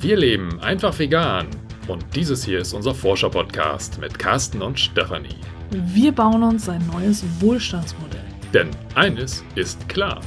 [0.00, 1.48] Wir leben einfach vegan.
[1.88, 5.34] Und dieses hier ist unser Forscher-Podcast mit Carsten und Stefanie.
[5.70, 8.22] Wir bauen uns ein neues Wohlstandsmodell.
[8.54, 10.20] Denn eines ist klar.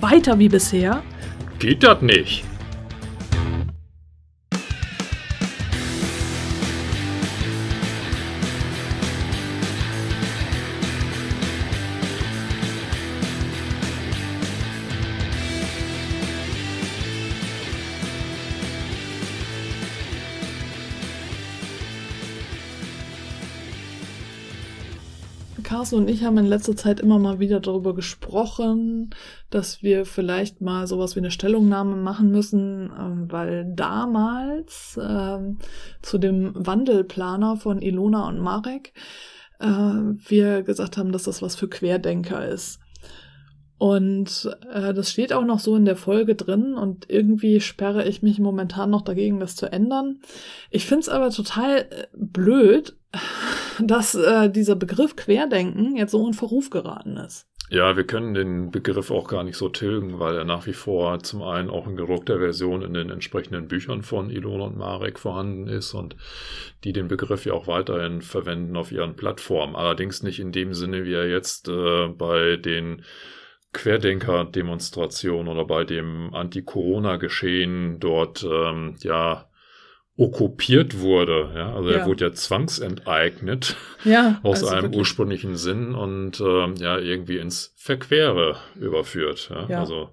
[0.00, 1.02] Weiter wie bisher
[1.58, 2.44] Geht das nicht?
[25.88, 29.08] Carsten und ich haben in letzter Zeit immer mal wieder darüber gesprochen,
[29.48, 35.56] dass wir vielleicht mal sowas wie eine Stellungnahme machen müssen, ähm, weil damals ähm,
[36.02, 38.92] zu dem Wandelplaner von Ilona und Marek
[39.60, 42.80] äh, wir gesagt haben, dass das was für Querdenker ist.
[43.78, 48.20] Und äh, das steht auch noch so in der Folge drin und irgendwie sperre ich
[48.20, 50.20] mich momentan noch dagegen, das zu ändern.
[50.70, 52.94] Ich finde es aber total äh, blöd,
[53.84, 57.46] dass äh, dieser Begriff Querdenken jetzt so in Verruf geraten ist.
[57.70, 61.18] Ja, wir können den Begriff auch gar nicht so tilgen, weil er nach wie vor
[61.22, 65.68] zum einen auch in gedruckter Version in den entsprechenden Büchern von Ilona und Marek vorhanden
[65.68, 66.16] ist und
[66.84, 69.76] die den Begriff ja auch weiterhin verwenden auf ihren Plattformen.
[69.76, 73.04] Allerdings nicht in dem Sinne, wie er jetzt äh, bei den
[73.74, 79.47] Querdenker-Demonstrationen oder bei dem Anti-Corona-Geschehen dort ähm, ja
[80.18, 81.50] okkupiert wurde.
[81.54, 81.74] Ja?
[81.74, 81.98] Also ja.
[81.98, 84.98] er wurde ja zwangsenteignet ja, aus also einem wirklich.
[84.98, 89.48] ursprünglichen Sinn und ähm, ja irgendwie ins Verquere überführt.
[89.50, 89.66] Ja?
[89.68, 89.80] Ja.
[89.80, 90.10] Also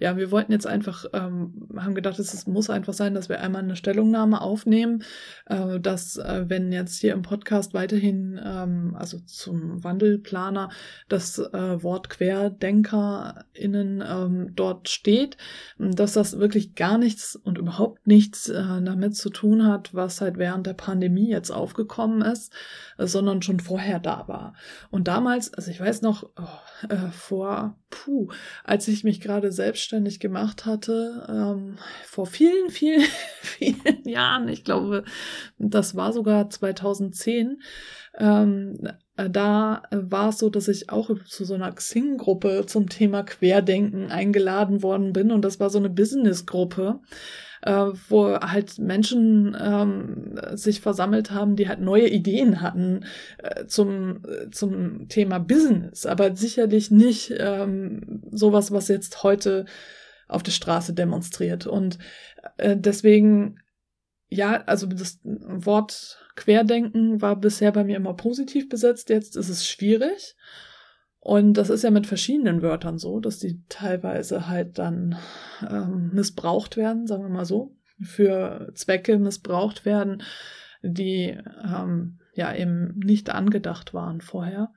[0.00, 3.62] Ja, wir wollten jetzt einfach, ähm, haben gedacht, es muss einfach sein, dass wir einmal
[3.62, 5.02] eine Stellungnahme aufnehmen,
[5.46, 10.70] äh, dass äh, wenn jetzt hier im Podcast weiterhin, ähm, also zum Wandelplaner,
[11.08, 15.36] das äh, Wort QuerdenkerInnen ähm, dort steht,
[15.78, 20.38] dass das wirklich gar nichts und überhaupt nichts äh, damit zu tun hat, was halt
[20.38, 22.52] während der Pandemie jetzt aufgekommen ist,
[22.98, 24.54] äh, sondern schon vorher da war.
[24.90, 28.28] Und damals, also ich weiß noch, oh, äh, vor, puh,
[28.64, 33.04] als ich mich gerade selbstständig gemacht hatte, ähm, vor vielen, vielen,
[33.42, 35.04] vielen Jahren, ich glaube,
[35.58, 37.62] das war sogar 2010,
[38.18, 38.78] ähm,
[39.16, 44.10] äh, da war es so, dass ich auch zu so einer Xing-Gruppe zum Thema Querdenken
[44.10, 47.00] eingeladen worden bin und das war so eine Business-Gruppe
[47.62, 53.04] äh, wo halt Menschen ähm, sich versammelt haben, die halt neue Ideen hatten
[53.38, 59.64] äh, zum, äh, zum Thema Business, aber sicherlich nicht ähm, sowas, was jetzt heute
[60.28, 61.66] auf der Straße demonstriert.
[61.66, 61.98] Und
[62.58, 63.60] äh, deswegen,
[64.28, 69.66] ja, also das Wort Querdenken war bisher bei mir immer positiv besetzt, jetzt ist es
[69.66, 70.36] schwierig.
[71.28, 75.18] Und das ist ja mit verschiedenen Wörtern so, dass die teilweise halt dann
[75.60, 80.22] ähm, missbraucht werden, sagen wir mal so, für Zwecke missbraucht werden,
[80.80, 84.72] die ähm, ja eben nicht angedacht waren vorher.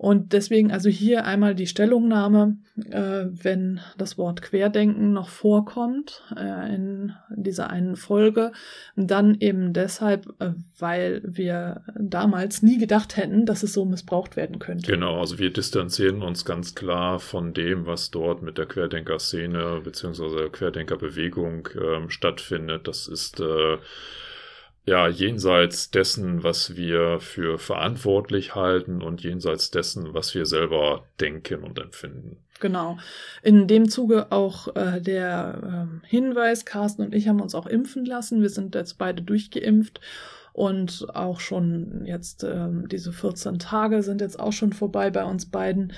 [0.00, 2.56] Und deswegen also hier einmal die Stellungnahme,
[2.90, 8.52] äh, wenn das Wort Querdenken noch vorkommt äh, in dieser einen Folge,
[8.96, 14.58] dann eben deshalb, äh, weil wir damals nie gedacht hätten, dass es so missbraucht werden
[14.58, 14.90] könnte.
[14.90, 20.48] Genau, also wir distanzieren uns ganz klar von dem, was dort mit der Querdenker-Szene bzw.
[20.48, 22.88] Querdenker-Bewegung ähm, stattfindet.
[22.88, 23.76] Das ist äh,
[24.86, 31.62] ja jenseits dessen, was wir für verantwortlich halten und jenseits dessen, was wir selber denken
[31.62, 32.38] und empfinden.
[32.60, 32.98] Genau.
[33.42, 38.04] In dem Zuge auch äh, der ähm, Hinweis, Carsten und ich haben uns auch impfen
[38.04, 38.42] lassen.
[38.42, 40.00] Wir sind jetzt beide durchgeimpft
[40.52, 45.46] und auch schon jetzt ähm, diese 14 Tage sind jetzt auch schon vorbei bei uns
[45.46, 45.92] beiden.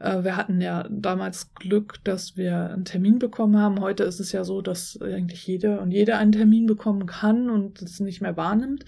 [0.00, 3.80] Äh, wir hatten ja damals Glück, dass wir einen Termin bekommen haben.
[3.80, 7.82] Heute ist es ja so, dass eigentlich jede und jeder einen Termin bekommen kann und
[7.82, 8.84] es nicht mehr wahrnimmt.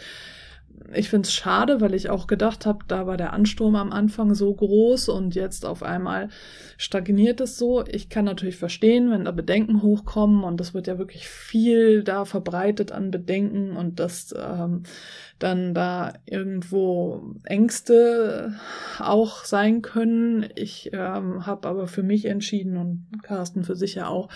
[0.92, 4.34] Ich finde es schade, weil ich auch gedacht habe, da war der Ansturm am Anfang
[4.34, 6.28] so groß und jetzt auf einmal
[6.76, 7.84] stagniert es so.
[7.86, 12.24] Ich kann natürlich verstehen, wenn da Bedenken hochkommen und das wird ja wirklich viel da
[12.24, 14.82] verbreitet an Bedenken und dass ähm,
[15.38, 18.54] dann da irgendwo Ängste
[18.98, 20.48] auch sein können.
[20.54, 24.28] Ich ähm, habe aber für mich entschieden und Carsten für sich ja auch,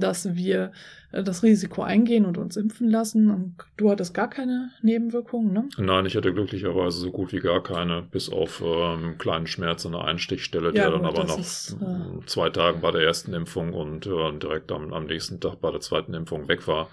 [0.00, 0.72] dass wir
[1.12, 3.30] äh, das Risiko eingehen und uns impfen lassen.
[3.30, 5.68] Und du hattest gar keine Nebenwirkungen, ne?
[5.78, 9.92] Nein, ich hatte glücklicherweise so gut wie gar keine, bis auf ähm, kleinen Schmerz an
[9.92, 13.02] der Einstichstelle, Ja, der dann gut, aber das nach ist, äh, zwei Tagen bei der
[13.02, 16.88] ersten Impfung und äh, direkt am, am nächsten Tag bei der zweiten Impfung weg war.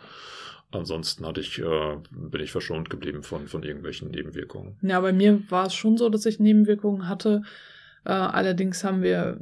[0.71, 4.75] Ansonsten hatte ich, äh, bin ich verschont geblieben von, von irgendwelchen Nebenwirkungen.
[4.81, 7.43] Ja, bei mir war es schon so, dass ich Nebenwirkungen hatte.
[8.05, 9.37] Äh, allerdings haben wir,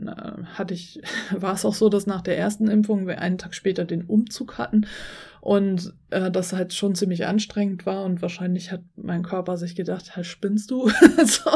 [0.54, 1.02] hatte ich,
[1.36, 4.58] war es auch so, dass nach der ersten Impfung wir einen Tag später den Umzug
[4.58, 4.86] hatten
[5.42, 10.16] und äh, das halt schon ziemlich anstrengend war und wahrscheinlich hat mein Körper sich gedacht,
[10.16, 10.88] halt spinnst du?
[11.26, 11.52] so,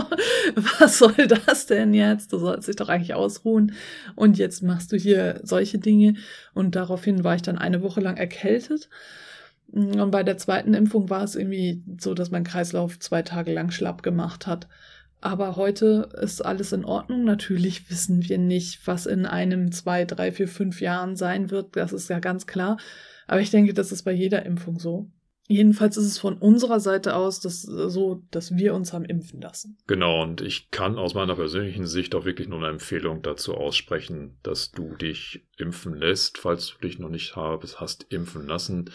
[0.80, 2.34] was soll das denn jetzt?
[2.34, 3.74] Du sollst dich doch eigentlich ausruhen
[4.16, 6.16] und jetzt machst du hier solche Dinge
[6.56, 8.90] und daraufhin war ich dann eine Woche lang erkältet.
[9.68, 13.72] Und bei der zweiten Impfung war es irgendwie so, dass mein Kreislauf zwei Tage lang
[13.72, 14.68] schlapp gemacht hat.
[15.26, 17.24] Aber heute ist alles in Ordnung.
[17.24, 21.76] Natürlich wissen wir nicht, was in einem, zwei, drei, vier, fünf Jahren sein wird.
[21.76, 22.78] Das ist ja ganz klar.
[23.26, 25.10] Aber ich denke, das ist bei jeder Impfung so.
[25.48, 29.80] Jedenfalls ist es von unserer Seite aus das, so, dass wir uns haben impfen lassen.
[29.88, 34.38] Genau, und ich kann aus meiner persönlichen Sicht auch wirklich nur eine Empfehlung dazu aussprechen,
[34.44, 38.92] dass du dich impfen lässt, falls du dich noch nicht hast impfen lassen.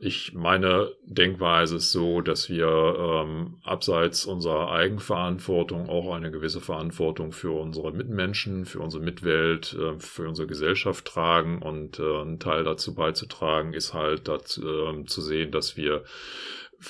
[0.00, 7.32] Ich meine Denkweise ist so, dass wir ähm, abseits unserer Eigenverantwortung auch eine gewisse Verantwortung
[7.32, 12.64] für unsere Mitmenschen, für unsere Mitwelt, äh, für unsere Gesellschaft tragen und äh, ein Teil
[12.64, 16.04] dazu beizutragen ist halt dazu, äh, zu sehen, dass wir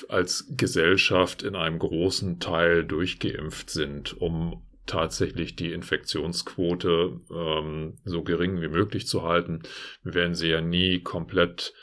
[0.07, 8.59] als Gesellschaft in einem großen Teil durchgeimpft sind, um tatsächlich die Infektionsquote ähm, so gering
[8.61, 9.61] wie möglich zu halten.
[10.03, 11.73] Wir werden sie ja nie komplett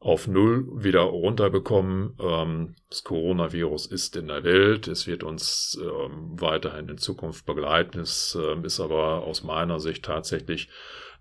[0.00, 2.16] auf Null wieder runterbekommen.
[2.20, 4.88] Ähm, das Coronavirus ist in der Welt.
[4.88, 8.00] Es wird uns ähm, weiterhin in Zukunft begleiten.
[8.00, 10.68] Es ähm, ist aber aus meiner Sicht tatsächlich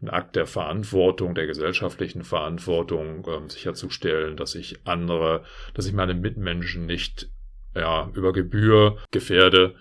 [0.01, 5.43] ein Akt der Verantwortung, der gesellschaftlichen Verantwortung, ähm, sicherzustellen, dass ich andere,
[5.73, 7.29] dass ich meine Mitmenschen nicht
[7.75, 9.75] ja, über Gebühr gefährde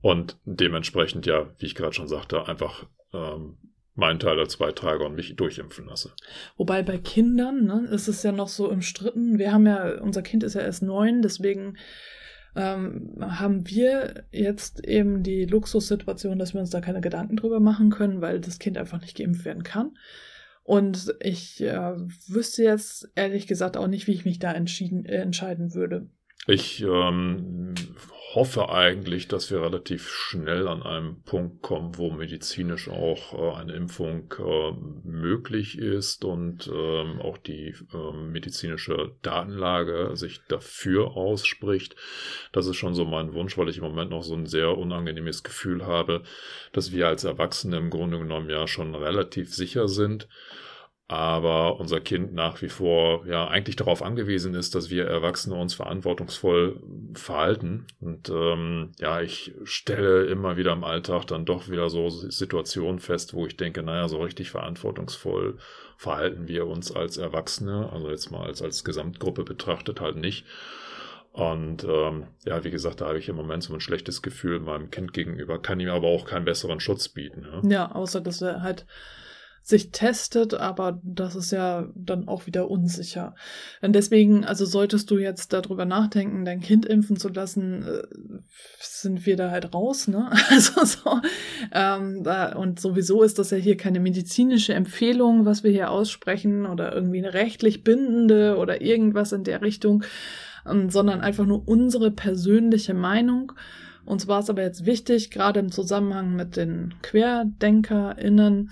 [0.00, 3.56] und dementsprechend ja, wie ich gerade schon sagte, einfach ähm,
[3.94, 6.12] meinen Teil als beitrage und mich durchimpfen lasse.
[6.56, 9.38] Wobei bei Kindern ne, ist es ja noch so umstritten.
[9.38, 11.76] Wir haben ja, unser Kind ist ja erst neun, deswegen
[12.54, 17.90] ähm, haben wir jetzt eben die Luxussituation, dass wir uns da keine Gedanken drüber machen
[17.90, 19.96] können, weil das Kind einfach nicht geimpft werden kann.
[20.62, 21.94] Und ich äh,
[22.28, 26.06] wüsste jetzt ehrlich gesagt auch nicht, wie ich mich da entschieden, äh, entscheiden würde.
[26.46, 27.74] Ich ähm,
[28.34, 33.72] hoffe eigentlich, dass wir relativ schnell an einem Punkt kommen, wo medizinisch auch äh, eine
[33.72, 34.72] Impfung äh,
[35.04, 41.96] möglich ist und ähm, auch die äh, medizinische Datenlage sich dafür ausspricht.
[42.52, 45.42] Das ist schon so mein Wunsch, weil ich im Moment noch so ein sehr unangenehmes
[45.42, 46.22] Gefühl habe,
[46.72, 50.28] dass wir als Erwachsene im Grunde genommen ja schon relativ sicher sind
[51.10, 55.72] aber unser Kind nach wie vor ja eigentlich darauf angewiesen ist, dass wir Erwachsene uns
[55.72, 56.82] verantwortungsvoll
[57.14, 57.86] verhalten.
[57.98, 63.32] Und ähm, ja, ich stelle immer wieder im Alltag dann doch wieder so Situationen fest,
[63.32, 65.56] wo ich denke, naja, so richtig verantwortungsvoll
[65.96, 70.44] verhalten wir uns als Erwachsene, also jetzt mal als, als Gesamtgruppe betrachtet halt nicht.
[71.32, 74.90] Und ähm, ja, wie gesagt, da habe ich im Moment so ein schlechtes Gefühl meinem
[74.90, 77.46] Kind gegenüber, kann ihm aber auch keinen besseren Schutz bieten.
[77.62, 78.84] Ja, ja außer dass er halt
[79.68, 83.34] sich testet, aber das ist ja dann auch wieder unsicher.
[83.82, 88.02] Und deswegen, also solltest du jetzt darüber nachdenken, dein Kind impfen zu lassen, äh,
[88.78, 90.30] sind wir da halt raus, ne?
[90.50, 91.20] Also so.
[91.72, 92.26] Ähm,
[92.56, 97.18] und sowieso ist das ja hier keine medizinische Empfehlung, was wir hier aussprechen, oder irgendwie
[97.18, 100.02] eine rechtlich bindende oder irgendwas in der Richtung,
[100.66, 103.52] ähm, sondern einfach nur unsere persönliche Meinung.
[104.06, 108.70] Uns war es aber jetzt wichtig, gerade im Zusammenhang mit den QuerdenkerInnen,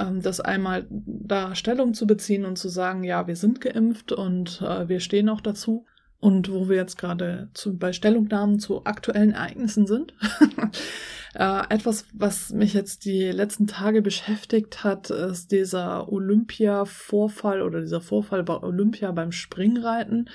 [0.00, 4.62] ähm, das einmal da Stellung zu beziehen und zu sagen, ja, wir sind geimpft und
[4.62, 5.86] äh, wir stehen auch dazu.
[6.18, 10.12] Und wo wir jetzt gerade bei Stellungnahmen zu aktuellen Ereignissen sind.
[11.34, 18.02] äh, etwas, was mich jetzt die letzten Tage beschäftigt hat, ist dieser Olympia-Vorfall oder dieser
[18.02, 20.28] Vorfall bei Olympia beim Springreiten.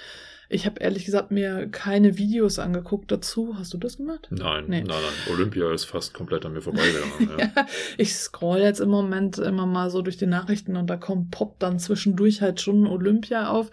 [0.56, 3.56] Ich habe ehrlich gesagt mir keine Videos angeguckt dazu.
[3.60, 4.30] Hast du das gemacht?
[4.30, 4.80] Nein, nee.
[4.80, 5.34] nein, nein.
[5.34, 7.12] Olympia ist fast komplett an mir vorbeigegangen.
[7.38, 7.52] ja.
[7.54, 7.66] ja,
[7.98, 11.62] ich scroll jetzt im Moment immer mal so durch die Nachrichten und da kommt poppt
[11.62, 13.70] dann zwischendurch halt schon Olympia auf.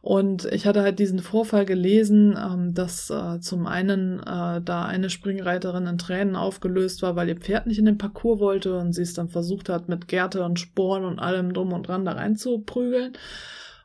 [0.00, 5.10] Und ich hatte halt diesen Vorfall gelesen, ähm, dass äh, zum einen äh, da eine
[5.10, 9.02] Springreiterin in Tränen aufgelöst war, weil ihr Pferd nicht in den Parcours wollte und sie
[9.02, 13.12] es dann versucht hat, mit Gerte und Sporen und allem drum und dran da reinzuprügeln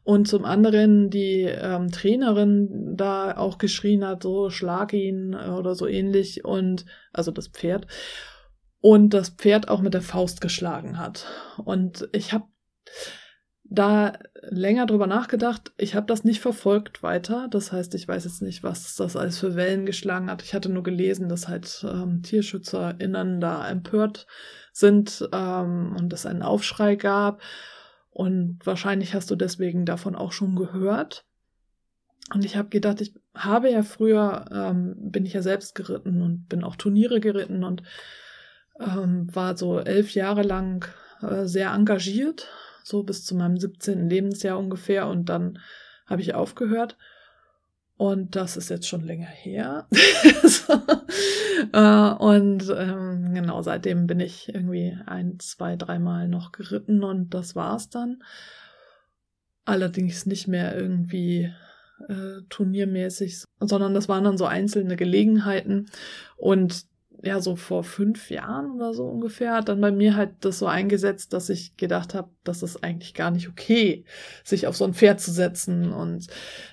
[0.04, 5.76] und zum anderen die ähm, Trainerin da auch geschrien hat, so schlag ihn äh, oder
[5.76, 7.88] so ähnlich und also das Pferd
[8.82, 11.26] und das Pferd auch mit der Faust geschlagen hat.
[11.64, 12.46] Und ich habe
[13.64, 14.14] da
[14.50, 15.72] länger drüber nachgedacht.
[15.78, 17.48] Ich habe das nicht verfolgt weiter.
[17.50, 20.44] Das heißt, ich weiß jetzt nicht, was das alles für Wellen geschlagen hat.
[20.44, 24.28] Ich hatte nur gelesen, dass halt ähm, TierschützerInnen da empört
[24.74, 27.42] sind ähm, und es einen Aufschrei gab.
[28.14, 31.26] Und wahrscheinlich hast du deswegen davon auch schon gehört.
[32.34, 36.48] Und ich habe gedacht, ich habe ja früher, ähm, bin ich ja selbst geritten und
[36.48, 37.84] bin auch Turniere geritten und
[38.80, 40.88] ähm, war so elf Jahre lang
[41.22, 42.48] äh, sehr engagiert,
[42.84, 44.10] so bis zu meinem 17.
[44.10, 45.60] Lebensjahr ungefähr und dann
[46.06, 46.98] habe ich aufgehört.
[47.96, 49.88] Und das ist jetzt schon länger her.
[51.74, 57.56] äh, und ähm, genau, seitdem bin ich irgendwie ein, zwei, dreimal noch geritten und das
[57.56, 58.24] war's dann.
[59.66, 61.54] Allerdings nicht mehr irgendwie
[62.10, 65.90] äh, turniermäßig, sondern das waren dann so einzelne Gelegenheiten.
[66.36, 66.86] Und
[67.24, 70.68] ja, so vor fünf Jahren oder so ungefähr, hat dann bei mir halt das so
[70.68, 74.04] eingesetzt, dass ich gedacht habe, das ist eigentlich gar nicht okay,
[74.44, 75.94] sich auf so ein Pferd zu setzen.
[75.94, 76.28] Und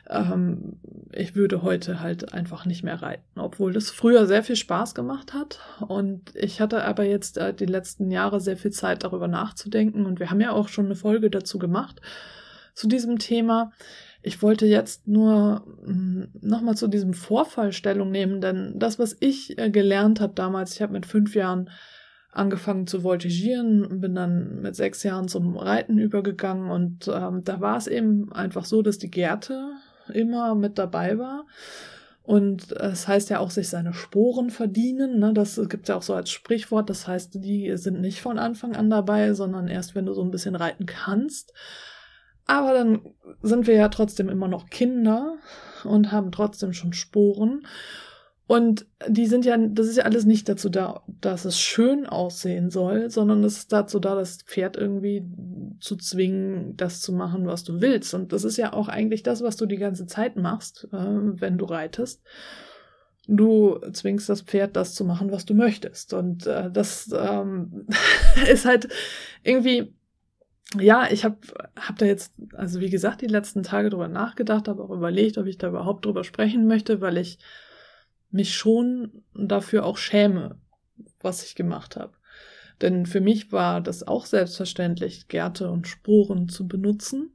[0.09, 0.81] ähm,
[1.13, 5.35] ich würde heute halt einfach nicht mehr reiten, obwohl das früher sehr viel Spaß gemacht
[5.35, 5.61] hat.
[5.87, 10.05] Und ich hatte aber jetzt äh, die letzten Jahre sehr viel Zeit darüber nachzudenken.
[10.05, 12.01] Und wir haben ja auch schon eine Folge dazu gemacht,
[12.75, 13.71] zu diesem Thema.
[14.23, 19.59] Ich wollte jetzt nur hm, nochmal zu diesem Vorfall Stellung nehmen, denn das, was ich
[19.59, 21.71] äh, gelernt habe damals, ich habe mit fünf Jahren
[22.33, 27.77] angefangen zu voltigieren, bin dann mit sechs Jahren zum Reiten übergegangen und ähm, da war
[27.77, 29.73] es eben einfach so, dass die Gerte
[30.13, 31.47] immer mit dabei war.
[32.23, 35.19] Und es heißt ja auch, sich seine Sporen verdienen.
[35.19, 35.33] Ne?
[35.33, 36.89] Das gibt es ja auch so als Sprichwort.
[36.89, 40.31] Das heißt, die sind nicht von Anfang an dabei, sondern erst, wenn du so ein
[40.31, 41.53] bisschen reiten kannst.
[42.51, 43.01] Aber dann
[43.43, 45.37] sind wir ja trotzdem immer noch Kinder
[45.85, 47.65] und haben trotzdem schon Sporen.
[48.49, 52.71] Und die sind ja, das ist ja alles nicht dazu da, dass es schön aussehen
[52.71, 55.25] soll, sondern es ist dazu da, das Pferd irgendwie
[55.79, 58.15] zu zwingen, das zu machen, was du willst.
[58.15, 61.57] Und das ist ja auch eigentlich das, was du die ganze Zeit machst, äh, wenn
[61.57, 62.21] du reitest.
[63.29, 66.15] Du zwingst das Pferd, das zu machen, was du möchtest.
[66.15, 67.87] Und äh, das ähm,
[68.51, 68.89] ist halt
[69.45, 69.95] irgendwie
[70.79, 71.37] ja, ich habe
[71.77, 75.47] hab da jetzt, also wie gesagt, die letzten Tage drüber nachgedacht, habe auch überlegt, ob
[75.47, 77.39] ich da überhaupt drüber sprechen möchte, weil ich
[78.31, 80.59] mich schon dafür auch schäme,
[81.21, 82.13] was ich gemacht habe.
[82.81, 87.33] Denn für mich war das auch selbstverständlich, Gärte und Sporen zu benutzen.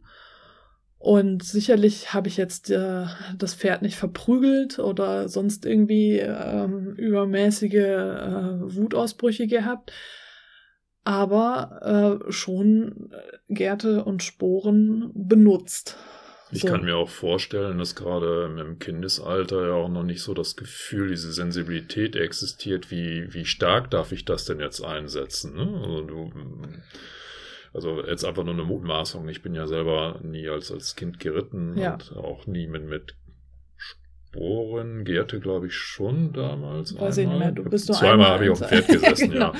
[0.97, 3.05] Und sicherlich habe ich jetzt äh,
[3.37, 9.91] das Pferd nicht verprügelt oder sonst irgendwie ähm, übermäßige äh, Wutausbrüche gehabt
[11.05, 15.97] aber äh, schon äh, Gärte und Sporen benutzt.
[16.51, 16.67] Ich so.
[16.67, 21.09] kann mir auch vorstellen, dass gerade im Kindesalter ja auch noch nicht so das Gefühl,
[21.09, 25.55] diese Sensibilität existiert, wie, wie stark darf ich das denn jetzt einsetzen?
[25.55, 25.81] Ne?
[25.83, 26.31] Also, du,
[27.73, 29.27] also jetzt einfach nur eine Mutmaßung.
[29.27, 31.93] Ich bin ja selber nie als, als Kind geritten ja.
[31.93, 33.15] und auch nie mit, mit
[34.35, 36.99] Sporen, Gerte, glaube ich, schon damals.
[36.99, 37.51] Weiß ich nicht mehr.
[37.51, 39.53] Du bist nur Zweimal habe ich auf dem Pferd gesessen, genau.
[39.53, 39.59] ja.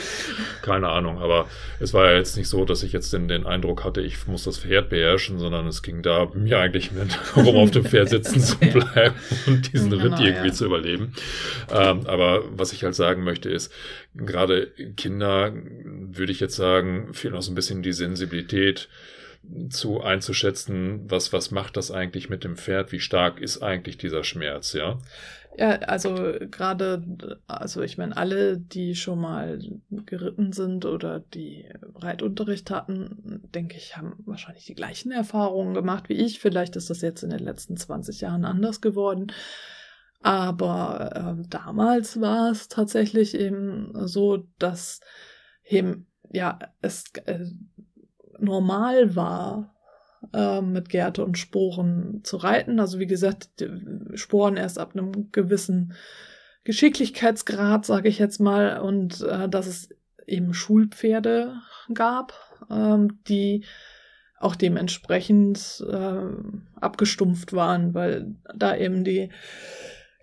[0.62, 1.20] Keine Ahnung.
[1.20, 1.48] Aber
[1.79, 4.44] es war ja jetzt nicht so, dass ich jetzt den, den Eindruck hatte, ich muss
[4.44, 8.41] das Pferd beherrschen, sondern es ging da mir eigentlich mit, darum auf dem Pferd sitzen
[8.41, 9.15] zu bleiben
[9.48, 10.53] und diesen genau, Ritt irgendwie ja.
[10.53, 11.13] zu überleben.
[11.72, 13.72] Ähm, aber was ich halt sagen möchte ist,
[14.13, 14.67] gerade
[14.98, 15.53] Kinder,
[15.86, 18.89] würde ich jetzt sagen, fehlt noch so ein bisschen die Sensibilität
[19.70, 24.24] zu einzuschätzen, was, was macht das eigentlich mit dem Pferd, wie stark ist eigentlich dieser
[24.24, 25.00] Schmerz, ja?
[25.58, 29.60] Ja, also gerade, also ich meine, alle, die schon mal
[29.90, 36.16] geritten sind oder die Reitunterricht hatten, denke ich, haben wahrscheinlich die gleichen Erfahrungen gemacht wie
[36.16, 36.40] ich.
[36.40, 39.32] Vielleicht ist das jetzt in den letzten 20 Jahren anders geworden.
[40.20, 45.00] Aber äh, damals war es tatsächlich eben so, dass
[45.64, 47.46] eben, ja, es äh,
[48.46, 49.75] normal war,
[50.34, 52.80] äh, mit Gärte und Sporen zu reiten.
[52.80, 53.50] Also wie gesagt,
[54.16, 55.94] Sporen erst ab einem gewissen
[56.64, 59.90] Geschicklichkeitsgrad, sage ich jetzt mal, und äh, dass es
[60.25, 61.54] eben Schulpferde
[61.94, 62.34] gab,
[62.70, 63.66] ähm, die
[64.40, 69.30] auch dementsprechend äh, abgestumpft waren, weil da eben die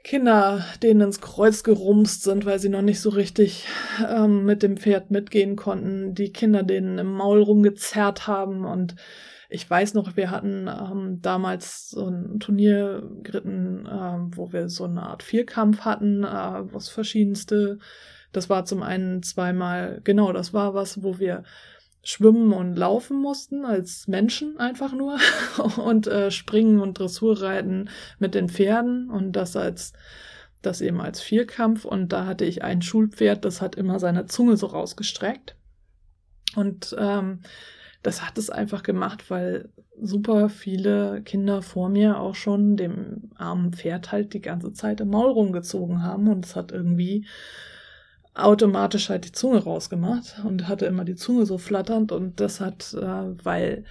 [0.04, 3.66] Kinder denen ins Kreuz gerumst sind, weil sie noch nicht so richtig
[4.08, 8.96] ähm, mit dem Pferd mitgehen konnten, die Kinder denen im Maul rumgezerrt haben und
[9.52, 14.84] ich weiß noch, wir hatten ähm, damals so ein Turnier geritten, äh, wo wir so
[14.84, 16.26] eine Art Vierkampf hatten, äh,
[16.72, 17.78] was verschiedenste.
[18.32, 21.42] Das war zum einen zweimal, genau, das war was, wo wir
[22.02, 25.18] schwimmen und laufen mussten als Menschen einfach nur
[25.84, 29.92] und äh, springen und Dressurreiten mit den Pferden und das als
[30.62, 31.84] das eben als Vierkampf.
[31.84, 35.56] Und da hatte ich ein Schulpferd, das hat immer seine Zunge so rausgestreckt.
[36.56, 37.40] Und ähm,
[38.02, 39.68] das hat es einfach gemacht, weil
[40.00, 45.08] super viele Kinder vor mir auch schon dem armen Pferd halt die ganze Zeit im
[45.08, 46.28] Maul rumgezogen haben.
[46.28, 47.26] Und es hat irgendwie
[48.34, 52.94] automatisch halt die Zunge rausgemacht und hatte immer die Zunge so flatternd und das hat,
[52.94, 53.84] äh, weil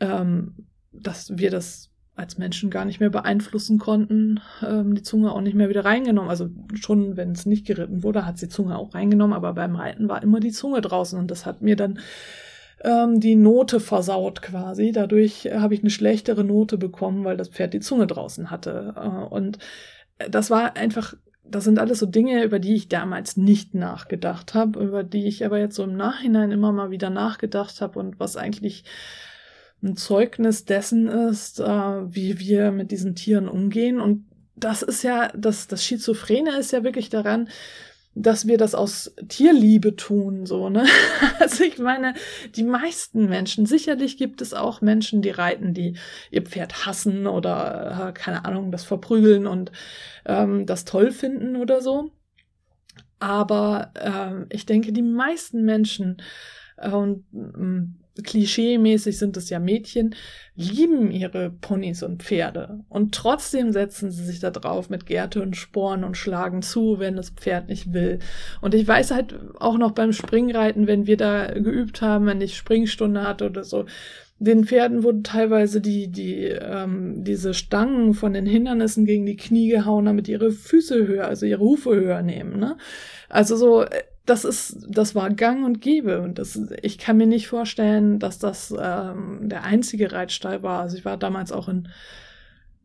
[0.00, 5.40] ähm, dass wir das als Menschen gar nicht mehr beeinflussen konnten, ähm, die Zunge auch
[5.40, 6.30] nicht mehr wieder reingenommen.
[6.30, 10.08] Also schon, wenn es nicht geritten wurde, hat sie Zunge auch reingenommen, aber beim Reiten
[10.08, 11.98] war immer die Zunge draußen und das hat mir dann
[12.82, 14.92] ähm, die Note versaut quasi.
[14.92, 18.94] Dadurch habe ich eine schlechtere Note bekommen, weil das Pferd die Zunge draußen hatte.
[18.96, 19.58] Äh, und
[20.30, 21.14] das war einfach,
[21.46, 25.44] das sind alles so Dinge, über die ich damals nicht nachgedacht habe, über die ich
[25.44, 28.84] aber jetzt so im Nachhinein immer mal wieder nachgedacht habe und was eigentlich
[29.82, 34.00] ein Zeugnis dessen ist, äh, wie wir mit diesen Tieren umgehen.
[34.00, 34.24] Und
[34.56, 37.48] das ist ja, das, das Schizophrene ist ja wirklich daran,
[38.14, 40.84] dass wir das aus Tierliebe tun, so, ne?
[41.40, 42.14] Also ich meine,
[42.54, 45.96] die meisten Menschen, sicherlich gibt es auch Menschen, die reiten, die
[46.30, 49.72] ihr Pferd hassen oder, äh, keine Ahnung, das verprügeln und
[50.26, 52.12] ähm, das toll finden oder so.
[53.18, 56.18] Aber ähm, ich denke, die meisten Menschen,
[56.76, 60.14] äh, und mm, klischeemäßig sind es ja Mädchen,
[60.54, 62.80] lieben ihre Ponys und Pferde.
[62.88, 67.16] Und trotzdem setzen sie sich da drauf mit Gerte und Sporen und schlagen zu, wenn
[67.16, 68.20] das Pferd nicht will.
[68.60, 72.56] Und ich weiß halt auch noch beim Springreiten, wenn wir da geübt haben, wenn ich
[72.56, 73.86] Springstunde hatte oder so,
[74.38, 79.68] den Pferden wurden teilweise die, die, ähm, diese Stangen von den Hindernissen gegen die Knie
[79.68, 82.58] gehauen, damit ihre Füße höher, also ihre Hufe höher nehmen.
[82.58, 82.76] Ne?
[83.28, 87.26] Also so, äh, das ist, das war Gang und Gäbe und das, ich kann mir
[87.26, 90.80] nicht vorstellen, dass das ähm, der einzige Reitstall war.
[90.80, 91.88] Also ich war damals auch in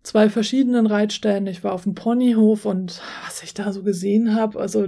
[0.04, 1.48] zwei verschiedenen Reitstellen.
[1.48, 4.88] Ich war auf dem Ponyhof und was ich da so gesehen habe, also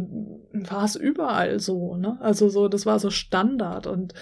[0.52, 2.18] war es überall so, ne?
[2.22, 4.14] Also so, das war so Standard und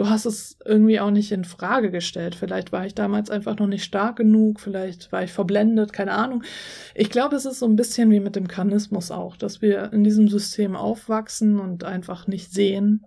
[0.00, 2.34] du hast es irgendwie auch nicht in Frage gestellt.
[2.34, 6.42] Vielleicht war ich damals einfach noch nicht stark genug, vielleicht war ich verblendet, keine Ahnung.
[6.94, 10.02] Ich glaube, es ist so ein bisschen wie mit dem Karnismus auch, dass wir in
[10.02, 13.04] diesem System aufwachsen und einfach nicht sehen,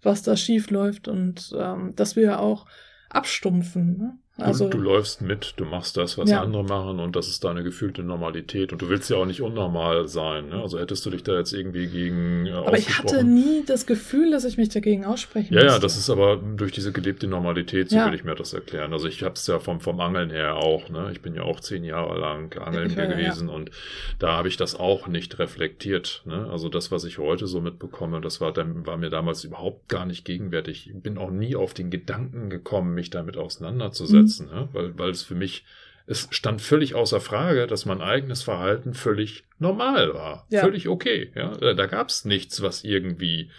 [0.00, 2.64] was da schief läuft und ähm, dass wir auch
[3.10, 3.98] abstumpfen.
[3.98, 4.18] Ne?
[4.36, 6.42] Also, du, du, läufst mit, du machst das, was ja.
[6.42, 10.08] andere machen und das ist deine gefühlte Normalität und du willst ja auch nicht unnormal
[10.08, 10.48] sein.
[10.48, 10.60] Ne?
[10.60, 12.46] Also hättest du dich da jetzt irgendwie gegen.
[12.46, 15.76] Äh, aber ich hatte nie das Gefühl, dass ich mich dagegen aussprechen Ja, müsste.
[15.76, 18.08] ja, das ist aber durch diese gelebte Normalität, so ja.
[18.08, 18.92] will ich mir das erklären.
[18.92, 20.88] Also ich habe es ja vom, vom Angeln her auch.
[20.88, 21.10] Ne?
[21.12, 23.54] Ich bin ja auch zehn Jahre lang Angeln hier gewesen ja.
[23.54, 23.70] und
[24.18, 26.22] da habe ich das auch nicht reflektiert.
[26.24, 26.48] Ne?
[26.50, 30.06] Also das, was ich heute so mitbekomme, das war, dann, war mir damals überhaupt gar
[30.06, 30.90] nicht gegenwärtig.
[30.92, 34.23] Ich bin auch nie auf den Gedanken gekommen, mich damit auseinanderzusetzen.
[34.24, 34.46] Mhm.
[34.46, 34.68] ne?
[34.72, 35.64] weil, weil es für mich,
[36.06, 40.46] es stand völlig außer Frage, dass mein eigenes Verhalten völlig normal war.
[40.50, 40.60] Ja.
[40.60, 41.32] Völlig okay.
[41.34, 41.74] Ja?
[41.74, 43.50] Da gab es nichts, was irgendwie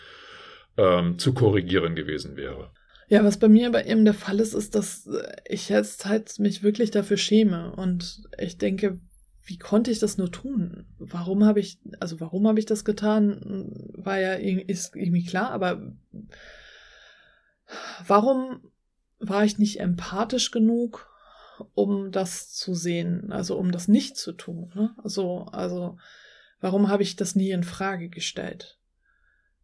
[0.77, 2.71] ähm, zu korrigieren gewesen wäre.
[3.07, 5.07] Ja, was bei mir aber eben der Fall ist, ist, dass
[5.47, 7.71] ich jetzt halt mich wirklich dafür schäme.
[7.75, 8.99] Und ich denke,
[9.43, 10.87] wie konnte ich das nur tun?
[10.97, 13.71] Warum habe ich, also warum habe ich das getan?
[13.93, 15.93] War ja ist irgendwie klar, aber
[18.07, 18.71] warum
[19.29, 21.09] war ich nicht empathisch genug,
[21.73, 24.71] um das zu sehen, also um das nicht zu tun.
[24.75, 24.95] Ne?
[25.03, 25.97] Also, also,
[26.59, 28.77] warum habe ich das nie in Frage gestellt?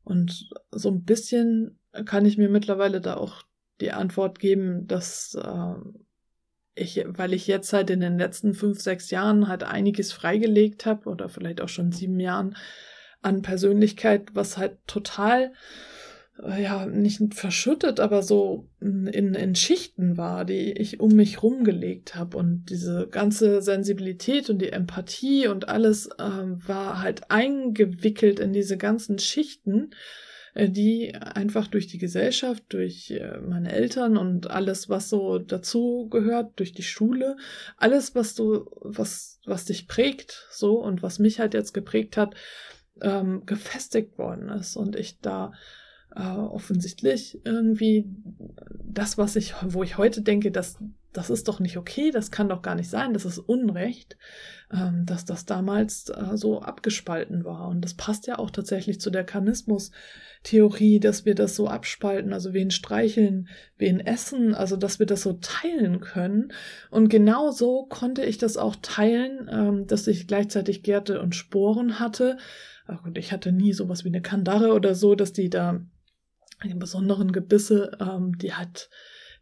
[0.04, 3.43] Und so ein bisschen kann ich mir mittlerweile da auch
[3.82, 5.76] die Antwort geben, dass äh,
[6.76, 11.10] ich, weil ich jetzt halt in den letzten fünf, sechs Jahren halt einiges freigelegt habe
[11.10, 12.56] oder vielleicht auch schon sieben Jahren
[13.21, 15.54] an Persönlichkeit, was halt total
[16.37, 22.37] ja, nicht verschüttet, aber so in, in Schichten war, die ich um mich rumgelegt habe.
[22.37, 28.77] Und diese ganze Sensibilität und die Empathie und alles äh, war halt eingewickelt in diese
[28.77, 29.91] ganzen Schichten,
[30.55, 36.07] äh, die einfach durch die Gesellschaft, durch äh, meine Eltern und alles, was so dazu
[36.09, 37.37] gehört, durch die Schule,
[37.77, 42.33] alles, was du, was, was dich prägt, so und was mich halt jetzt geprägt hat,
[43.01, 44.75] ähm, gefestigt worden ist.
[44.75, 45.51] Und ich da
[46.15, 48.10] äh, offensichtlich irgendwie
[48.84, 50.78] das, was ich, wo ich heute denke, dass
[51.13, 54.17] das ist doch nicht okay, das kann doch gar nicht sein, das ist Unrecht,
[54.71, 57.67] ähm, dass das damals äh, so abgespalten war.
[57.67, 62.54] Und das passt ja auch tatsächlich zu der Karnismus-Theorie, dass wir das so abspalten, also
[62.54, 66.54] wen streicheln, wen essen, also dass wir das so teilen können.
[66.89, 72.00] Und genau so konnte ich das auch teilen, ähm, dass ich gleichzeitig Gärte und Sporen
[72.00, 72.38] hatte.
[72.88, 75.82] Ach, und ich hatte nie sowas wie eine Kandare oder so, dass die da
[76.63, 78.89] die besonderen Gebisse, ähm, die hat,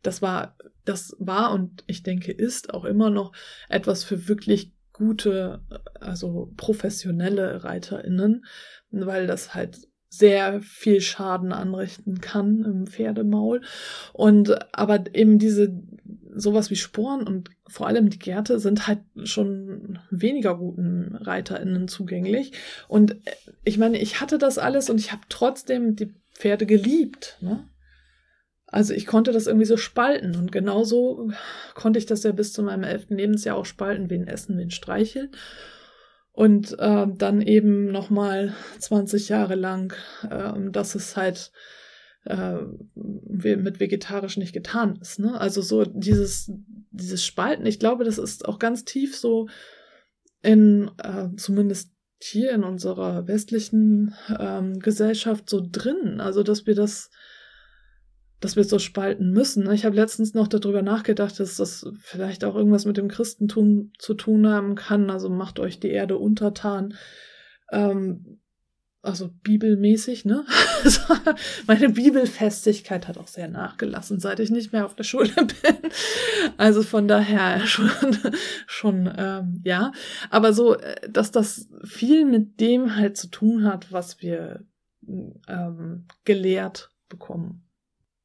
[0.01, 0.55] das war,
[0.85, 3.33] das war und ich denke ist auch immer noch
[3.67, 5.61] etwas für wirklich gute,
[5.99, 8.45] also professionelle ReiterInnen,
[8.91, 9.77] weil das halt
[10.09, 13.61] sehr viel Schaden anrichten kann im Pferdemaul.
[14.11, 15.81] Und aber eben diese
[16.35, 22.53] sowas wie Sporen und vor allem die Gärte sind halt schon weniger guten ReiterInnen zugänglich.
[22.87, 23.17] Und
[23.63, 27.37] ich meine, ich hatte das alles und ich habe trotzdem die Pferde geliebt.
[27.41, 27.69] Ne?
[28.71, 31.31] also ich konnte das irgendwie so spalten und genauso
[31.73, 35.31] konnte ich das ja bis zu meinem elften Lebensjahr auch spalten, wen essen, wen streicheln.
[36.31, 39.93] Und äh, dann eben nochmal 20 Jahre lang,
[40.29, 41.51] äh, dass es halt
[42.25, 42.59] äh,
[42.95, 45.19] mit vegetarisch nicht getan ist.
[45.19, 45.39] Ne?
[45.39, 46.51] Also so dieses,
[46.91, 49.49] dieses Spalten, ich glaube, das ist auch ganz tief so
[50.41, 51.91] in, äh, zumindest
[52.21, 56.19] hier in unserer westlichen ähm, Gesellschaft so drin.
[56.19, 57.09] Also, dass wir das,
[58.39, 59.69] dass wir so spalten müssen.
[59.71, 64.13] Ich habe letztens noch darüber nachgedacht, dass das vielleicht auch irgendwas mit dem Christentum zu
[64.13, 65.09] tun haben kann.
[65.09, 66.93] Also macht euch die Erde untertan.
[67.71, 68.39] Ähm,
[69.01, 70.45] also bibelmäßig, ne?
[71.67, 75.77] Meine Bibelfestigkeit hat auch sehr nachgelassen, seit ich nicht mehr auf der Schule bin.
[76.57, 77.89] Also von daher schon,
[78.67, 79.91] schon ähm, ja.
[80.29, 84.65] Aber so, äh, dass das viel mit dem halt zu tun hat, was wir
[85.47, 87.65] ähm, gelehrt bekommen.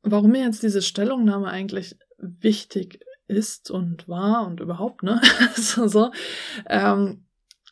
[0.02, 5.20] Warum mir jetzt diese Stellungnahme eigentlich wichtig ist und war und überhaupt, ne?
[5.54, 6.10] so, so
[6.68, 7.23] ähm,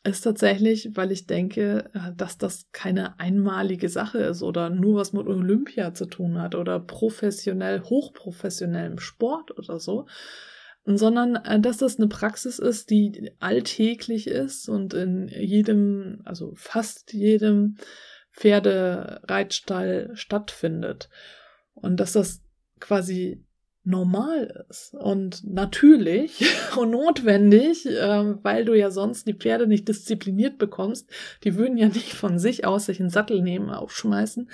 [0.05, 5.13] ist tatsächlich, weil ich denke, äh, dass das keine einmalige Sache ist oder nur was
[5.13, 10.07] mit Olympia zu tun hat oder professionell, hochprofessionellem Sport oder so,
[10.85, 17.13] sondern äh, dass das eine Praxis ist, die alltäglich ist und in jedem, also fast
[17.13, 17.77] jedem
[18.33, 21.09] Pferdereitstall stattfindet.
[21.75, 22.43] Und dass das
[22.81, 23.45] quasi
[23.85, 26.45] normal ist und natürlich
[26.77, 31.11] und notwendig, äh, weil du ja sonst die Pferde nicht diszipliniert bekommst.
[31.45, 34.51] Die würden ja nicht von sich aus sich einen Sattel nehmen, aufschmeißen,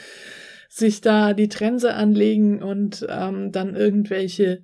[0.68, 4.62] sich da die Trense anlegen und ähm, dann irgendwelche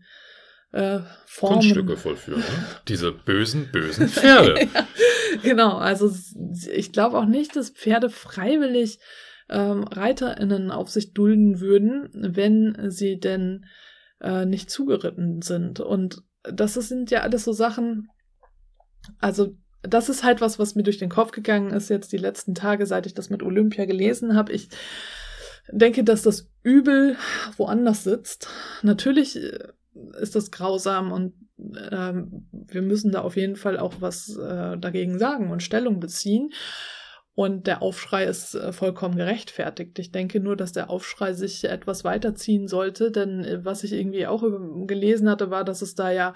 [0.72, 1.61] äh, Formen.
[1.61, 2.40] Kunststücke vollführen.
[2.40, 2.46] Ne?
[2.88, 4.61] Diese bösen, bösen Pferde.
[4.74, 4.88] ja,
[5.42, 6.11] genau, also
[6.72, 8.98] ich glaube auch nicht, dass Pferde freiwillig
[9.50, 13.66] ähm, ReiterInnen auf sich dulden würden, wenn sie denn
[14.24, 15.80] äh, nicht zugeritten sind.
[15.80, 18.08] Und das sind ja alles so Sachen,
[19.20, 22.54] also das ist halt was, was mir durch den Kopf gegangen ist jetzt die letzten
[22.54, 24.52] Tage, seit ich das mit Olympia gelesen habe.
[24.52, 24.70] Ich
[25.70, 27.16] denke, dass das Übel
[27.56, 28.48] woanders sitzt.
[28.82, 29.58] Natürlich äh,
[30.20, 31.34] ist das grausam und
[31.90, 36.50] ähm, wir müssen da auf jeden Fall auch was äh, dagegen sagen und Stellung beziehen.
[37.37, 39.99] Und der Aufschrei ist äh, vollkommen gerechtfertigt.
[39.99, 44.29] Ich denke nur, dass der Aufschrei sich etwas weiterziehen sollte, denn äh, was ich irgendwie
[44.29, 44.44] auch
[44.87, 46.33] gelesen hatte, war, dass es da ja,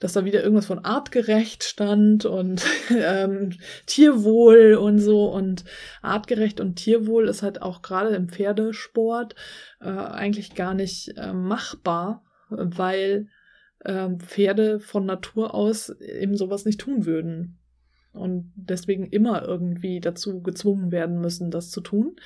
[0.00, 3.50] dass da wieder irgendwas von artgerecht stand und ähm,
[3.84, 5.26] Tierwohl und so.
[5.26, 5.64] Und
[6.00, 9.34] artgerecht und Tierwohl ist halt auch gerade im Pferdesport
[9.82, 13.28] äh, eigentlich gar nicht äh, machbar, weil
[13.80, 17.58] äh, Pferde von Natur aus eben sowas nicht tun würden
[18.12, 22.16] und deswegen immer irgendwie dazu gezwungen werden müssen, das zu tun.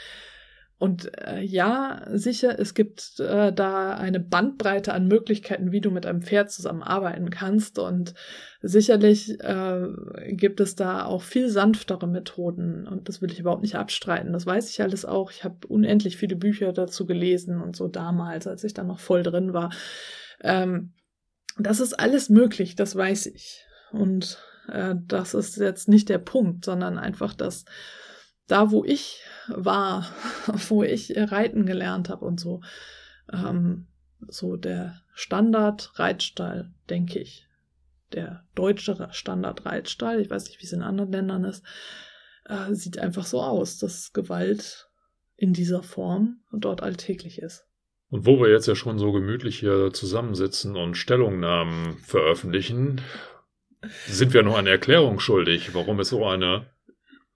[0.82, 6.06] Und äh, ja, sicher, es gibt äh, da eine Bandbreite an Möglichkeiten, wie du mit
[6.06, 7.78] einem Pferd zusammenarbeiten kannst.
[7.78, 8.14] Und
[8.62, 9.86] sicherlich äh,
[10.30, 12.88] gibt es da auch viel sanftere Methoden.
[12.88, 14.32] Und das will ich überhaupt nicht abstreiten.
[14.32, 15.30] Das weiß ich alles auch.
[15.30, 19.22] Ich habe unendlich viele Bücher dazu gelesen und so damals, als ich da noch voll
[19.22, 19.70] drin war.
[20.40, 20.94] Ähm,
[21.60, 23.64] das ist alles möglich, das weiß ich.
[23.92, 27.64] Und äh, das ist jetzt nicht der Punkt, sondern einfach, dass
[28.46, 30.06] da, wo ich war,
[30.68, 32.60] wo ich reiten gelernt habe und so,
[33.32, 33.86] ähm,
[34.28, 37.46] so der Standard-Reitstall, denke ich,
[38.12, 41.64] der deutsche Standard-Reitstall, ich weiß nicht, wie es in anderen Ländern ist,
[42.44, 44.88] äh, sieht einfach so aus, dass Gewalt
[45.36, 47.66] in dieser Form dort alltäglich ist.
[48.10, 53.00] Und wo wir jetzt ja schon so gemütlich hier zusammensitzen und Stellungnahmen veröffentlichen,
[54.06, 56.66] sind wir noch eine Erklärung schuldig, warum es so eine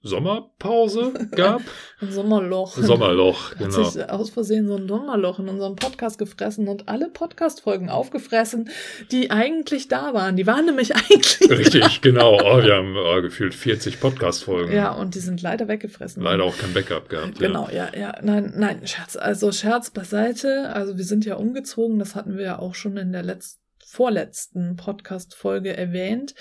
[0.07, 1.63] Sommerpause gab?
[2.01, 2.77] Ein Sommerloch.
[2.77, 3.77] Sommerloch, genau.
[3.77, 8.69] Hat sich aus Versehen so ein Sommerloch in unserem Podcast gefressen und alle Podcast-Folgen aufgefressen,
[9.11, 10.37] die eigentlich da waren.
[10.37, 11.51] Die waren nämlich eigentlich.
[11.51, 11.91] Richtig, da.
[12.03, 12.35] genau.
[12.35, 14.75] Oh, wir haben oh, gefühlt 40 Podcast-Folgen.
[14.75, 16.23] Ja, und die sind leider weggefressen.
[16.23, 17.39] Leider auch kein Backup gehabt.
[17.39, 18.01] Genau, ja, ja.
[18.01, 18.15] ja.
[18.23, 19.17] Nein, nein, Scherz.
[19.17, 20.71] Also Scherz beiseite.
[20.75, 21.99] Also wir sind ja umgezogen.
[21.99, 26.35] Das hatten wir ja auch schon in der letzten vorletzten Podcast-Folge erwähnt.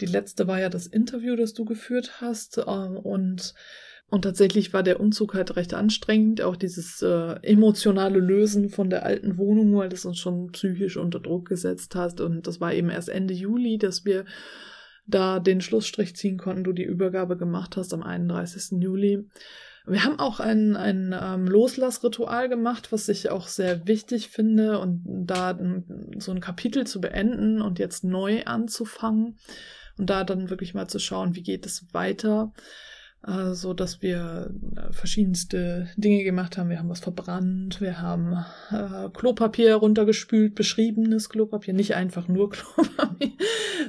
[0.00, 2.58] Die letzte war ja das Interview, das du geführt hast.
[2.66, 3.54] Ähm, und,
[4.08, 6.40] und tatsächlich war der Umzug halt recht anstrengend.
[6.40, 11.20] Auch dieses äh, emotionale Lösen von der alten Wohnung, weil das uns schon psychisch unter
[11.20, 12.22] Druck gesetzt hat.
[12.22, 14.24] Und das war eben erst Ende Juli, dass wir
[15.06, 18.80] da den Schlussstrich ziehen konnten, du die Übergabe gemacht hast am 31.
[18.82, 19.26] Juli.
[19.88, 25.02] Wir haben auch ein, ein ähm, Loslassritual gemacht, was ich auch sehr wichtig finde und
[25.06, 25.58] da
[26.18, 29.38] so ein Kapitel zu beenden und jetzt neu anzufangen
[29.96, 32.52] und da dann wirklich mal zu schauen, wie geht es weiter.
[33.26, 36.70] äh, so dass wir äh, verschiedenste Dinge gemacht haben.
[36.70, 43.32] Wir haben was verbrannt, wir haben äh, Klopapier runtergespült, beschriebenes Klopapier, nicht einfach nur Klopapier,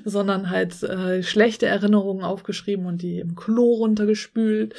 [0.05, 4.73] sondern halt äh, schlechte Erinnerungen aufgeschrieben und die im Klo runtergespült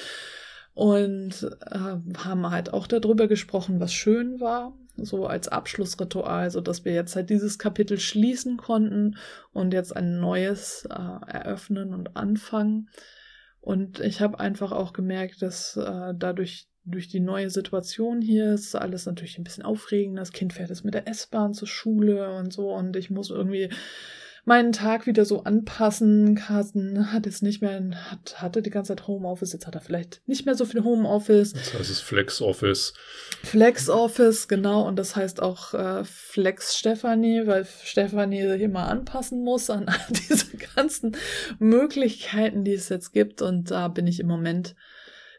[0.81, 6.87] und äh, haben halt auch darüber gesprochen, was schön war, so als Abschlussritual, so dass
[6.87, 9.19] wir jetzt halt dieses Kapitel schließen konnten
[9.53, 10.95] und jetzt ein neues äh,
[11.31, 12.89] eröffnen und anfangen.
[13.61, 18.75] Und ich habe einfach auch gemerkt, dass äh, dadurch durch die neue Situation hier ist
[18.75, 20.19] alles natürlich ein bisschen aufregend.
[20.19, 23.69] Das Kind fährt jetzt mit der S-Bahn zur Schule und so und ich muss irgendwie
[24.45, 26.35] meinen Tag wieder so anpassen.
[26.35, 30.23] Carsten hat jetzt nicht mehr, hat, hatte die ganze Zeit Homeoffice, jetzt hat er vielleicht
[30.27, 31.53] nicht mehr so viel Homeoffice.
[31.53, 32.95] Das heißt, es ist Flex Office.
[33.43, 39.43] Flex Office, genau, und das heißt auch äh, Flex Stefanie, weil Stefanie sich immer anpassen
[39.43, 41.17] muss an diese ganzen
[41.59, 43.43] Möglichkeiten, die es jetzt gibt.
[43.43, 44.75] Und da bin ich im Moment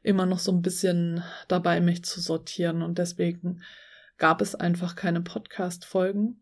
[0.04, 2.82] immer noch so ein bisschen dabei, mich zu sortieren.
[2.82, 3.62] Und deswegen
[4.18, 6.42] gab es einfach keine Podcast-Folgen.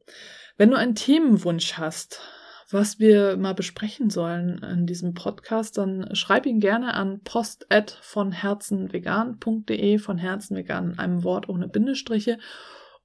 [0.57, 2.21] Wenn du einen Themenwunsch hast,
[2.71, 7.67] was wir mal besprechen sollen in diesem Podcast, dann schreib ihn gerne an post
[8.01, 12.37] von herzenvegan.de, von herzenvegan in einem Wort ohne Bindestriche.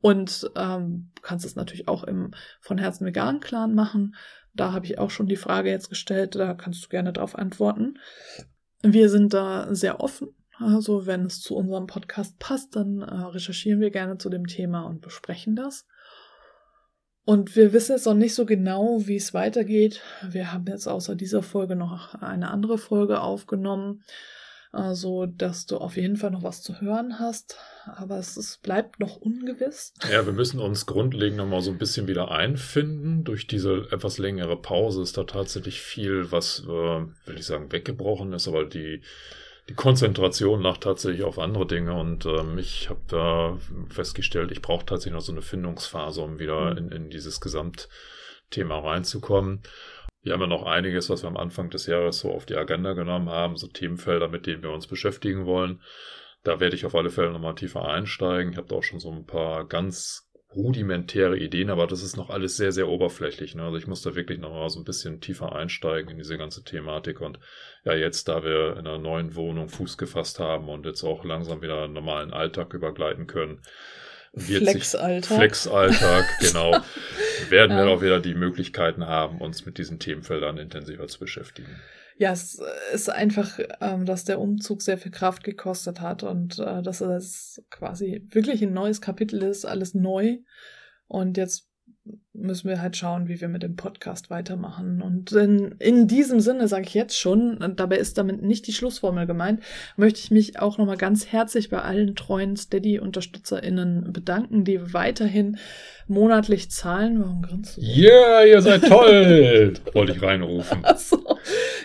[0.01, 4.17] Und ähm, kannst es natürlich auch im von Herzen vegan Clan machen.
[4.53, 7.99] Da habe ich auch schon die Frage jetzt gestellt, da kannst du gerne darauf antworten.
[8.83, 10.29] Wir sind da sehr offen.
[10.59, 14.83] Also wenn es zu unserem Podcast passt, dann äh, recherchieren wir gerne zu dem Thema
[14.83, 15.87] und besprechen das.
[17.25, 20.03] Und wir wissen jetzt noch nicht so genau, wie es weitergeht.
[20.29, 24.03] Wir haben jetzt außer dieser Folge noch eine andere Folge aufgenommen,
[24.75, 27.57] so also, dass du auf jeden Fall noch was zu hören hast.
[27.87, 29.95] Aber es ist, bleibt noch ungewiss.
[30.11, 33.23] Ja, wir müssen uns grundlegend noch mal so ein bisschen wieder einfinden.
[33.23, 38.33] Durch diese etwas längere Pause ist da tatsächlich viel, was, äh, will ich sagen, weggebrochen
[38.33, 39.03] ist, aber die
[39.69, 44.85] die Konzentration lag tatsächlich auf andere Dinge und ähm, ich habe da festgestellt, ich brauche
[44.85, 46.79] tatsächlich noch so eine Findungsphase, um wieder mhm.
[46.79, 49.63] in, in dieses Gesamtthema reinzukommen.
[50.23, 52.93] Wir haben ja noch einiges, was wir am Anfang des Jahres so auf die Agenda
[52.95, 55.83] genommen haben, so Themenfelder, mit denen wir uns beschäftigen wollen.
[56.43, 58.53] Da werde ich auf alle Fälle nochmal tiefer einsteigen.
[58.53, 60.24] Ich habe da auch schon so ein paar ganz
[60.55, 63.55] rudimentäre Ideen, aber das ist noch alles sehr, sehr oberflächlich.
[63.55, 63.63] Ne?
[63.63, 66.65] Also ich muss da wirklich noch mal so ein bisschen tiefer einsteigen in diese ganze
[66.65, 67.21] Thematik.
[67.21, 67.39] Und
[67.85, 71.63] ja, jetzt, da wir in einer neuen Wohnung Fuß gefasst haben und jetzt auch langsam
[71.63, 73.61] wieder einen normalen Alltag übergleiten können,
[74.37, 75.39] Flexalltag.
[75.39, 76.77] Flexalltag, genau.
[77.51, 81.81] werden wir auch wieder die Möglichkeiten haben, uns mit diesen Themenfeldern intensiver zu beschäftigen.
[82.17, 82.61] Ja, es
[82.93, 87.65] ist einfach, ähm, dass der Umzug sehr viel Kraft gekostet hat und äh, dass es
[87.71, 90.39] quasi wirklich ein neues Kapitel ist, alles neu.
[91.09, 91.69] Und jetzt
[92.35, 95.01] müssen wir halt schauen, wie wir mit dem Podcast weitermachen.
[95.01, 98.73] Und in, in diesem Sinne sage ich jetzt schon, und dabei ist damit nicht die
[98.73, 99.63] Schlussformel gemeint,
[99.97, 105.57] möchte ich mich auch nochmal ganz herzlich bei allen treuen Steady-UnterstützerInnen bedanken, die weiterhin
[106.07, 107.23] monatlich zahlen.
[107.23, 107.81] Warum grinst du?
[107.81, 109.75] Ja, yeah, ihr seid toll!
[109.93, 110.81] Wollte ich reinrufen.
[110.85, 111.39] Achso.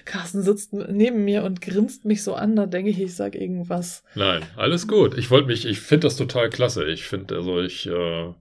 [0.04, 4.04] Carsten sitzt neben mir und grinst mich so an, da denke ich, ich sag irgendwas.
[4.16, 5.18] Nein, alles gut.
[5.18, 6.86] Ich wollte mich, ich finde das total klasse.
[6.86, 8.34] Ich finde, also ich, äh,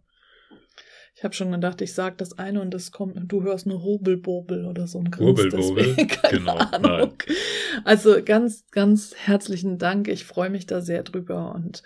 [1.18, 4.66] ich habe schon gedacht, ich sage das eine und es kommt, du hörst nur Hobelbobel
[4.66, 5.96] oder so ein Hobelbobel,
[6.30, 6.54] genau.
[6.58, 7.14] Ahnung.
[7.26, 7.36] Nein.
[7.82, 10.06] Also ganz, ganz herzlichen Dank.
[10.06, 11.82] Ich freue mich da sehr drüber und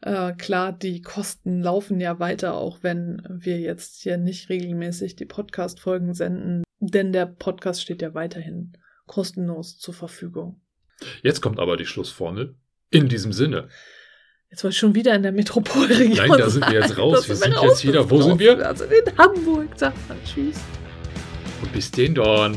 [0.00, 5.26] äh, klar, die Kosten laufen ja weiter, auch wenn wir jetzt hier nicht regelmäßig die
[5.26, 10.62] Podcast-Folgen senden, denn der Podcast steht ja weiterhin kostenlos zur Verfügung.
[11.22, 12.54] Jetzt kommt aber die Schlussformel.
[12.88, 13.68] In diesem Sinne.
[14.54, 16.28] Jetzt war ich schon wieder in der Metropolregion.
[16.28, 17.28] Nein, da sind wir jetzt raus.
[17.28, 18.08] Wir sind jetzt wieder.
[18.08, 18.64] Wo sind wir?
[18.64, 19.66] Also in Hamburg.
[19.74, 20.54] Sag mal Tschüss.
[21.60, 22.56] Und bis den dann.